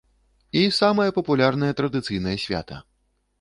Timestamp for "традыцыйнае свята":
1.83-2.81